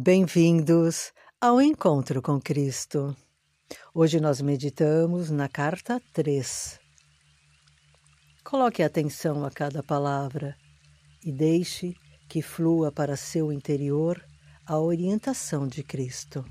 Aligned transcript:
Bem-vindos 0.00 1.12
ao 1.40 1.60
Encontro 1.60 2.22
com 2.22 2.40
Cristo. 2.40 3.16
Hoje 3.92 4.20
nós 4.20 4.40
meditamos 4.40 5.28
na 5.28 5.48
carta 5.48 6.00
3. 6.12 6.78
Coloque 8.44 8.80
atenção 8.80 9.44
a 9.44 9.50
cada 9.50 9.82
palavra 9.82 10.56
e 11.26 11.32
deixe 11.32 11.96
que 12.28 12.40
flua 12.40 12.92
para 12.92 13.16
seu 13.16 13.52
interior 13.52 14.24
a 14.64 14.78
orientação 14.78 15.66
de 15.66 15.82
Cristo. 15.82 16.44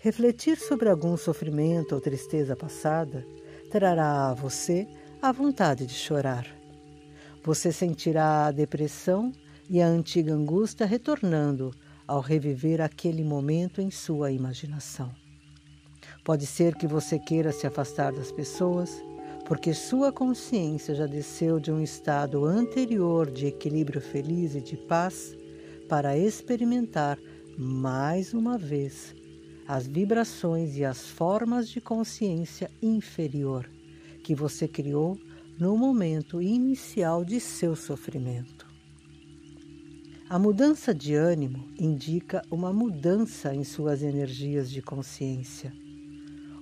Refletir 0.00 0.58
sobre 0.58 0.90
algum 0.90 1.16
sofrimento 1.16 1.94
ou 1.94 2.00
tristeza 2.02 2.54
passada 2.54 3.24
trará 3.70 4.28
a 4.28 4.34
você 4.34 4.86
a 5.22 5.32
vontade 5.32 5.86
de 5.86 5.94
chorar. 5.94 6.46
Você 7.42 7.72
sentirá 7.72 8.48
a 8.48 8.52
depressão 8.52 9.32
e 9.70 9.80
a 9.80 9.86
antiga 9.86 10.34
angústia 10.34 10.84
retornando 10.84 11.72
ao 12.04 12.20
reviver 12.20 12.80
aquele 12.80 13.22
momento 13.22 13.80
em 13.80 13.88
sua 13.88 14.32
imaginação. 14.32 15.14
Pode 16.24 16.44
ser 16.44 16.74
que 16.74 16.88
você 16.88 17.20
queira 17.20 17.52
se 17.52 17.68
afastar 17.68 18.12
das 18.12 18.32
pessoas, 18.32 19.00
porque 19.46 19.72
sua 19.72 20.10
consciência 20.10 20.92
já 20.92 21.06
desceu 21.06 21.60
de 21.60 21.70
um 21.70 21.80
estado 21.80 22.44
anterior 22.44 23.30
de 23.30 23.46
equilíbrio 23.46 24.00
feliz 24.00 24.56
e 24.56 24.60
de 24.60 24.76
paz 24.76 25.36
para 25.88 26.18
experimentar 26.18 27.16
mais 27.56 28.34
uma 28.34 28.58
vez 28.58 29.14
as 29.68 29.86
vibrações 29.86 30.76
e 30.76 30.84
as 30.84 31.06
formas 31.06 31.68
de 31.68 31.80
consciência 31.80 32.68
inferior 32.82 33.70
que 34.24 34.34
você 34.34 34.66
criou 34.66 35.16
no 35.56 35.76
momento 35.76 36.42
inicial 36.42 37.24
de 37.24 37.38
seu 37.38 37.76
sofrimento. 37.76 38.59
A 40.30 40.38
mudança 40.38 40.94
de 40.94 41.12
ânimo 41.12 41.68
indica 41.76 42.40
uma 42.52 42.72
mudança 42.72 43.52
em 43.52 43.64
suas 43.64 44.00
energias 44.00 44.70
de 44.70 44.80
consciência. 44.80 45.72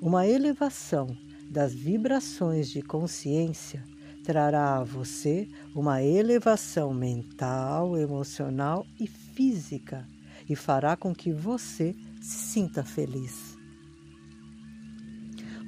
Uma 0.00 0.24
elevação 0.24 1.16
das 1.50 1.74
vibrações 1.74 2.70
de 2.70 2.80
consciência 2.80 3.82
trará 4.22 4.76
a 4.76 4.84
você 4.84 5.48
uma 5.74 6.00
elevação 6.00 6.94
mental, 6.94 7.98
emocional 7.98 8.86
e 9.00 9.08
física 9.08 10.06
e 10.48 10.54
fará 10.54 10.96
com 10.96 11.12
que 11.12 11.32
você 11.32 11.92
se 12.20 12.38
sinta 12.38 12.84
feliz. 12.84 13.58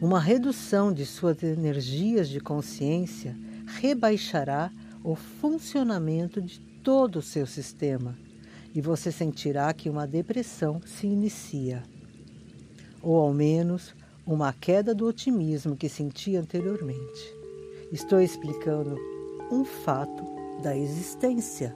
Uma 0.01 0.21
redução 0.21 0.93
de 0.93 1.05
suas 1.05 1.43
energias 1.43 2.29
de 2.29 2.39
consciência 2.39 3.37
rebaixará 3.67 4.71
o 5.03 5.17
funcionamento 5.17 6.41
de 6.41 6.68
todo 6.83 7.17
o 7.17 7.23
seu 7.23 7.47
sistema 7.47 8.17
e 8.75 8.81
você 8.81 9.11
sentirá 9.11 9.73
que 9.73 9.89
uma 9.89 10.07
depressão 10.07 10.81
se 10.85 11.07
inicia, 11.07 11.83
ou 13.03 13.17
ao 13.17 13.33
menos 13.33 13.95
uma 14.27 14.53
queda 14.53 14.95
do 14.95 15.07
otimismo 15.07 15.77
que 15.77 15.89
sentia 15.89 16.41
anteriormente. 16.41 17.35
Estou 17.91 18.21
explicando 18.21 18.97
um 19.51 19.65
fato 19.65 20.23
da 20.63 20.77
existência. 20.77 21.75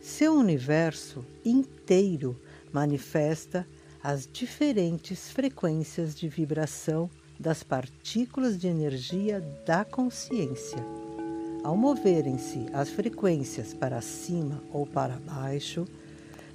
Seu 0.00 0.34
universo 0.34 1.24
inteiro 1.44 2.38
manifesta 2.72 3.66
as 4.02 4.28
diferentes 4.30 5.30
frequências 5.30 6.14
de 6.14 6.28
vibração 6.28 7.10
das 7.38 7.62
partículas 7.62 8.58
de 8.58 8.68
energia 8.68 9.40
da 9.66 9.84
consciência 9.84 10.99
ao 11.62 11.76
moverem-se 11.76 12.66
as 12.72 12.90
frequências 12.90 13.74
para 13.74 14.00
cima 14.00 14.62
ou 14.72 14.86
para 14.86 15.18
baixo, 15.18 15.86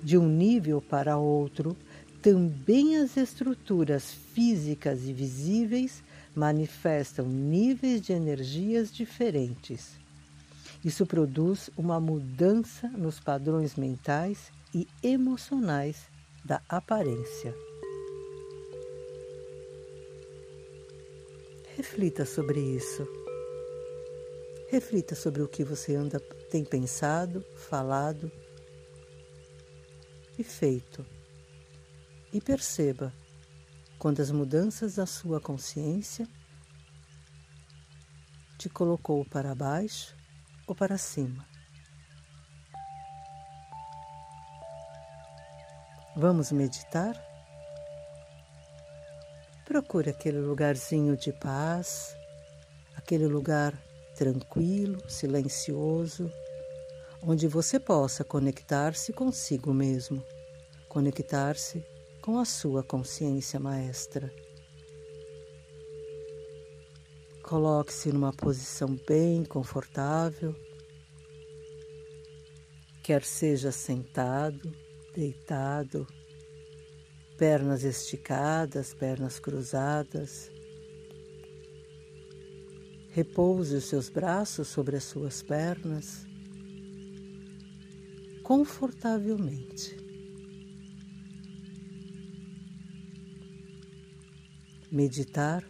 de 0.01 0.17
um 0.17 0.27
nível 0.27 0.81
para 0.81 1.17
outro, 1.17 1.75
também 2.21 2.97
as 2.97 3.17
estruturas 3.17 4.11
físicas 4.33 5.07
e 5.07 5.13
visíveis 5.13 6.03
manifestam 6.35 7.27
níveis 7.27 8.01
de 8.01 8.13
energias 8.13 8.91
diferentes. 8.91 9.91
Isso 10.83 11.05
produz 11.05 11.69
uma 11.77 11.99
mudança 11.99 12.87
nos 12.89 13.19
padrões 13.19 13.75
mentais 13.75 14.51
e 14.73 14.87
emocionais 15.01 16.03
da 16.43 16.61
aparência. 16.69 17.55
Reflita 21.75 22.25
sobre 22.25 22.59
isso. 22.59 23.24
Reflita 24.67 25.15
sobre 25.15 25.41
o 25.41 25.47
que 25.47 25.63
você 25.63 25.95
anda 25.95 26.19
tem 26.49 26.65
pensado, 26.65 27.45
falado 27.69 28.31
e 30.37 30.43
feito. 30.43 31.05
E 32.33 32.41
perceba 32.41 33.13
quando 33.99 34.21
as 34.21 34.31
mudanças 34.31 34.95
da 34.95 35.05
sua 35.05 35.39
consciência 35.39 36.27
te 38.57 38.69
colocou 38.69 39.23
para 39.25 39.53
baixo 39.53 40.15
ou 40.67 40.75
para 40.75 40.97
cima. 40.97 41.45
Vamos 46.17 46.51
meditar? 46.51 47.13
Procure 49.65 50.09
aquele 50.09 50.39
lugarzinho 50.39 51.17
de 51.17 51.33
paz, 51.33 52.15
aquele 52.95 53.27
lugar 53.27 53.77
tranquilo, 54.15 54.97
silencioso, 55.09 56.31
onde 57.21 57.47
você 57.47 57.79
possa 57.79 58.23
conectar-se 58.23 59.11
consigo 59.11 59.73
mesmo, 59.73 60.23
conectar-se 60.87 61.83
com 62.21 62.39
a 62.39 62.45
sua 62.45 62.81
consciência 62.81 63.59
maestra. 63.59 64.33
Coloque-se 67.43 68.11
numa 68.11 68.33
posição 68.33 68.97
bem 69.07 69.43
confortável, 69.43 70.55
quer 73.03 73.23
seja 73.23 73.71
sentado, 73.71 74.71
deitado, 75.13 76.07
pernas 77.37 77.83
esticadas, 77.83 78.93
pernas 78.93 79.39
cruzadas 79.39 80.54
Repouse 83.15 83.73
os 83.73 83.85
seus 83.85 84.09
braços 84.09 84.67
sobre 84.67 84.97
as 84.97 85.05
suas 85.05 85.41
pernas 85.41 86.27
confortavelmente. 88.43 89.95
Meditar 94.91 95.63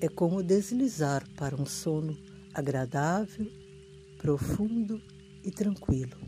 é 0.00 0.08
como 0.08 0.42
deslizar 0.42 1.24
para 1.36 1.54
um 1.54 1.64
sono 1.64 2.18
agradável, 2.52 3.48
profundo 4.18 5.00
e 5.44 5.52
tranquilo. 5.52 6.18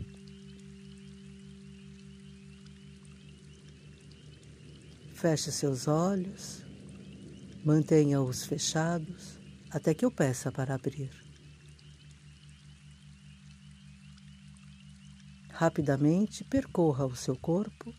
Feche 5.13 5.51
seus 5.51 5.89
olhos, 5.89 6.63
mantenha-os 7.65 8.45
fechados 8.45 9.36
até 9.71 9.93
que 9.93 10.05
eu 10.05 10.11
peça 10.11 10.51
para 10.51 10.75
abrir. 10.75 11.11
Rapidamente 15.49 16.43
percorra 16.43 17.05
o 17.05 17.15
seu 17.15 17.35
corpo 17.35 17.93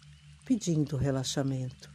pedindo 0.44 0.96
relaxamento. 0.96 1.90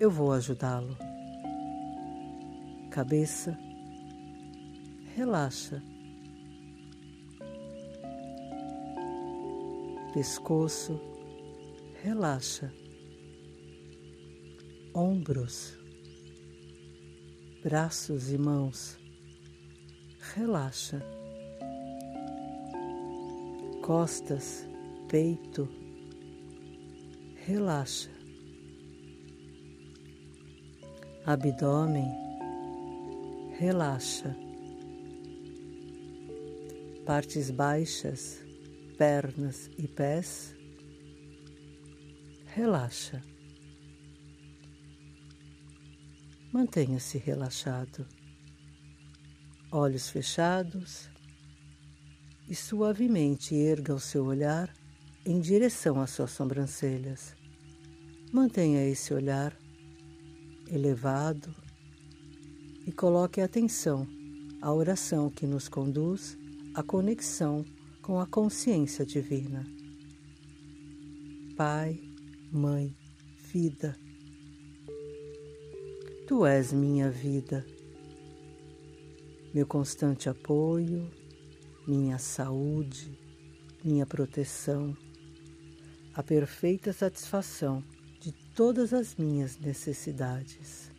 Eu 0.00 0.10
vou 0.10 0.32
ajudá-lo. 0.32 0.96
Cabeça, 2.90 3.56
relaxa. 5.14 5.82
Pescoço, 10.12 10.98
relaxa. 12.02 12.72
Ombros, 14.94 15.78
braços 17.66 18.30
e 18.30 18.38
mãos. 18.38 18.96
Relaxa. 20.36 21.02
Costas, 23.82 24.64
peito. 25.08 25.68
Relaxa. 27.44 28.08
Abdômen. 31.26 32.08
Relaxa. 33.58 34.36
Partes 37.04 37.50
baixas, 37.50 38.44
pernas 38.96 39.68
e 39.76 39.88
pés. 39.88 40.54
Relaxa. 42.44 43.20
Mantenha-se 46.56 47.18
relaxado, 47.18 48.06
olhos 49.70 50.08
fechados, 50.08 51.06
e 52.48 52.54
suavemente 52.54 53.54
erga 53.54 53.94
o 53.94 54.00
seu 54.00 54.24
olhar 54.24 54.74
em 55.26 55.38
direção 55.38 56.00
às 56.00 56.12
suas 56.12 56.30
sobrancelhas. 56.30 57.36
Mantenha 58.32 58.88
esse 58.88 59.12
olhar 59.12 59.54
elevado 60.66 61.54
e 62.86 62.90
coloque 62.90 63.42
atenção 63.42 64.08
à 64.62 64.72
oração 64.72 65.28
que 65.28 65.46
nos 65.46 65.68
conduz 65.68 66.38
à 66.74 66.82
conexão 66.82 67.66
com 68.00 68.18
a 68.18 68.26
consciência 68.26 69.04
divina. 69.04 69.62
Pai, 71.54 72.00
Mãe, 72.50 72.96
Vida, 73.52 73.94
Tu 76.26 76.44
és 76.44 76.72
minha 76.72 77.08
vida, 77.08 77.64
meu 79.54 79.64
constante 79.64 80.28
apoio, 80.28 81.08
minha 81.86 82.18
saúde, 82.18 83.16
minha 83.84 84.04
proteção, 84.04 84.96
a 86.12 86.24
perfeita 86.24 86.92
satisfação 86.92 87.80
de 88.20 88.32
todas 88.32 88.92
as 88.92 89.14
minhas 89.14 89.56
necessidades, 89.56 90.90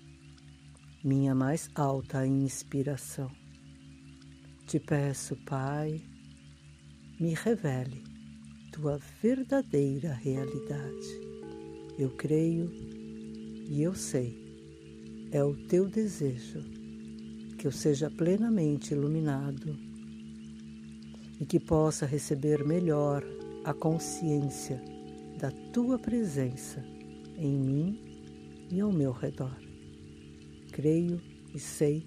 minha 1.03 1.35
mais 1.35 1.69
alta 1.75 2.25
inspiração. 2.25 3.29
Te 4.65 4.79
peço, 4.79 5.35
Pai, 5.45 6.01
me 7.19 7.33
revele 7.33 8.01
tua 8.71 8.97
verdadeira 9.21 10.13
realidade. 10.13 11.19
Eu 11.99 12.11
creio 12.11 12.71
e 13.69 13.81
eu 13.81 13.93
sei, 13.93 14.46
é 15.31 15.43
o 15.43 15.55
teu 15.67 15.89
desejo 15.89 16.63
que 17.57 17.67
eu 17.67 17.71
seja 17.71 18.09
plenamente 18.09 18.93
iluminado 18.93 19.77
e 21.39 21.45
que 21.45 21.59
possa 21.59 22.05
receber 22.05 22.63
melhor 22.65 23.23
a 23.63 23.73
consciência 23.73 24.81
da 25.39 25.51
tua 25.73 25.99
presença 25.99 26.83
em 27.35 27.57
mim 27.57 27.99
e 28.71 28.79
ao 28.79 28.91
meu 28.91 29.11
redor. 29.11 29.55
Creio 30.71 31.21
e 31.53 31.59
sei 31.59 32.05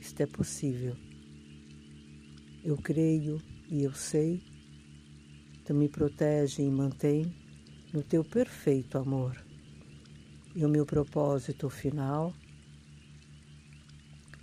isto 0.00 0.20
é 0.20 0.26
possível. 0.26 0.96
Eu 2.64 2.76
creio 2.76 3.40
e 3.70 3.84
eu 3.84 3.92
sei, 3.92 4.42
tu 5.64 5.72
me 5.72 5.88
protege 5.88 6.62
e 6.62 6.70
mantém 6.70 7.32
no 7.92 8.02
teu 8.02 8.24
perfeito 8.24 8.98
amor. 8.98 9.36
E 10.56 10.64
o 10.64 10.68
meu 10.68 10.84
propósito 10.84 11.70
final 11.70 12.32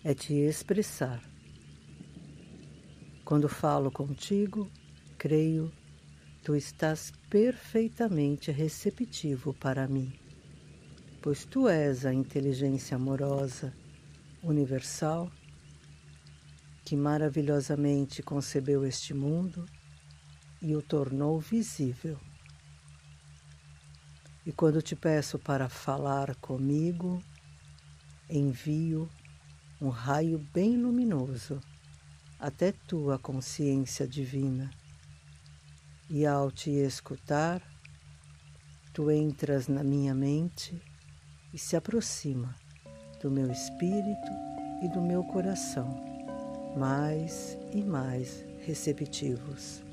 é 0.04 0.14
te 0.14 0.34
expressar. 0.34 1.22
Quando 3.26 3.50
falo 3.50 3.92
contigo, 3.92 4.72
creio 5.18 5.72
tu 6.44 6.56
estás 6.56 7.12
perfeitamente 7.30 8.52
receptivo 8.52 9.54
para 9.54 9.88
mim, 9.88 10.12
pois 11.22 11.46
tu 11.46 11.68
és 11.68 12.06
a 12.06 12.14
inteligência 12.14 12.96
amorosa, 12.96 13.74
universal, 14.42 15.30
que 16.86 16.96
maravilhosamente 16.96 18.24
concebeu 18.24 18.86
este 18.86 19.14
mundo 19.14 19.66
e 20.62 20.76
o 20.76 20.82
tornou 20.82 21.40
visível. 21.40 22.18
E 24.46 24.52
quando 24.52 24.82
te 24.82 24.96
peço 24.96 25.38
para 25.38 25.70
falar 25.70 26.36
comigo, 26.38 27.22
envio 28.30 29.08
um 29.82 29.90
raio 29.90 30.40
bem 30.54 30.76
luminoso 30.76 31.62
até 32.40 32.72
tua 32.72 33.18
consciência 33.18 34.08
divina. 34.08 34.70
E 36.10 36.26
ao 36.26 36.52
te 36.52 36.70
escutar, 36.70 37.62
tu 38.94 39.10
entras 39.10 39.68
na 39.68 39.84
minha 39.84 40.14
mente 40.14 40.82
e 41.54 41.58
se 41.58 41.76
aproxima 41.76 42.56
do 43.22 43.32
meu 43.32 43.52
espírito 43.52 44.32
e 44.84 44.90
do 44.90 45.02
meu 45.02 45.24
coração, 45.24 45.88
mais 46.78 47.58
e 47.74 47.82
mais 47.82 48.44
receptivos. 48.66 49.84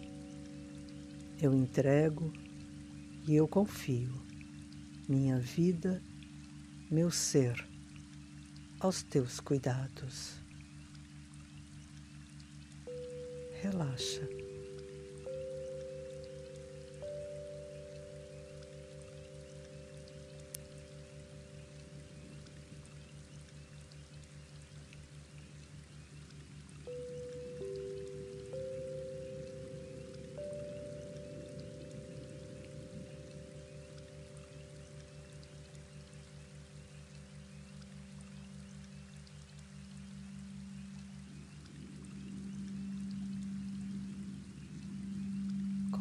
Eu 1.41 1.55
entrego 1.55 2.32
e 3.29 3.35
eu 3.35 3.47
confio. 3.47 4.12
Minha 5.09 5.39
vida, 5.39 6.03
meu 6.91 7.11
ser, 7.11 7.75
aos 8.87 9.03
teus 9.03 9.41
cuidados. 9.41 10.37
Relaxa. 13.61 14.45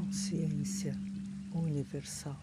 Consciência 0.05 0.95
universal. 1.53 2.39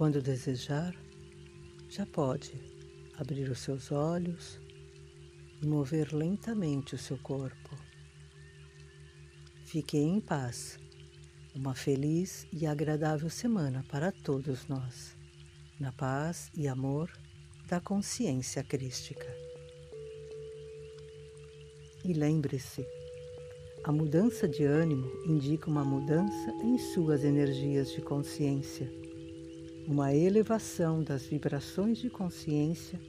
Quando 0.00 0.22
desejar, 0.22 0.96
já 1.86 2.06
pode 2.06 2.54
abrir 3.18 3.50
os 3.50 3.58
seus 3.58 3.92
olhos 3.92 4.58
e 5.60 5.66
mover 5.66 6.14
lentamente 6.14 6.94
o 6.94 6.98
seu 6.98 7.18
corpo. 7.18 7.76
Fique 9.66 9.98
em 9.98 10.18
paz. 10.18 10.78
Uma 11.54 11.74
feliz 11.74 12.46
e 12.50 12.66
agradável 12.66 13.28
semana 13.28 13.84
para 13.90 14.10
todos 14.10 14.66
nós, 14.68 15.14
na 15.78 15.92
paz 15.92 16.50
e 16.56 16.66
amor 16.66 17.12
da 17.68 17.78
consciência 17.78 18.64
crística. 18.64 19.28
E 22.02 22.14
lembre-se, 22.14 22.86
a 23.84 23.92
mudança 23.92 24.48
de 24.48 24.64
ânimo 24.64 25.12
indica 25.26 25.68
uma 25.68 25.84
mudança 25.84 26.50
em 26.64 26.78
suas 26.78 27.22
energias 27.22 27.92
de 27.92 28.00
consciência 28.00 28.90
uma 29.86 30.14
elevação 30.14 31.02
das 31.02 31.26
vibrações 31.26 31.98
de 31.98 32.08
consciência 32.08 33.00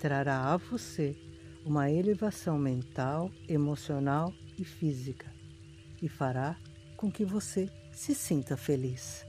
trará 0.00 0.52
a 0.52 0.56
você 0.56 1.16
uma 1.64 1.90
elevação 1.90 2.58
mental, 2.58 3.30
emocional 3.48 4.32
e 4.58 4.64
física 4.64 5.30
e 6.00 6.08
fará 6.08 6.56
com 6.96 7.10
que 7.10 7.24
você 7.24 7.68
se 7.92 8.14
sinta 8.14 8.56
feliz. 8.56 9.27